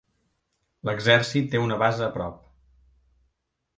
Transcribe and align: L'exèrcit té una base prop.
L'exèrcit 0.89 1.51
té 1.51 1.61
una 1.65 1.77
base 1.83 2.07
prop. 2.17 2.41